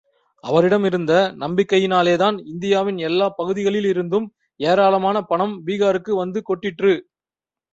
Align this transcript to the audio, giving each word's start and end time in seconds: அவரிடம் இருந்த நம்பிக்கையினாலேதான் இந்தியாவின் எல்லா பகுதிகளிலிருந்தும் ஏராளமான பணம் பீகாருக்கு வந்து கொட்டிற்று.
அவரிடம் 0.43 0.83
இருந்த 0.83 1.13
நம்பிக்கையினாலேதான் 1.39 2.37
இந்தியாவின் 2.45 2.97
எல்லா 2.97 3.27
பகுதிகளிலிருந்தும் 3.37 4.27
ஏராளமான 4.59 5.21
பணம் 5.21 5.55
பீகாருக்கு 5.67 6.11
வந்து 6.15 6.41
கொட்டிற்று. 6.49 6.93